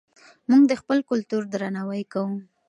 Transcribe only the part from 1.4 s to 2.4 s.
درناوی کوو.